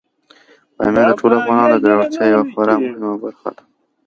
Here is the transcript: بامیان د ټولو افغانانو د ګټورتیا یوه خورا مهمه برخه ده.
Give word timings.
بامیان 0.75 1.05
د 1.09 1.11
ټولو 1.19 1.35
افغانانو 1.41 1.73
د 1.73 1.75
ګټورتیا 1.91 2.25
یوه 2.33 2.43
خورا 2.51 2.75
مهمه 2.83 3.11
برخه 3.23 3.49
ده. 3.55 3.63